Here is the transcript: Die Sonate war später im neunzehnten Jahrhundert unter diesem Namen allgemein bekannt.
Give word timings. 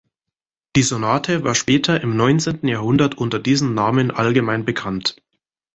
Die 0.75 0.81
Sonate 0.81 1.43
war 1.43 1.53
später 1.53 2.01
im 2.01 2.17
neunzehnten 2.17 2.67
Jahrhundert 2.67 3.19
unter 3.19 3.37
diesem 3.37 3.75
Namen 3.75 4.09
allgemein 4.09 4.65
bekannt. 4.65 5.21